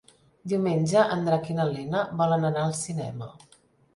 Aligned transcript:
Diumenge 0.53 1.03
en 1.15 1.27
Drac 1.27 1.51
i 1.51 1.57
na 1.59 1.67
Lena 1.75 2.01
volen 2.23 2.47
anar 2.49 2.63
al 2.69 2.75
cinema. 2.79 3.29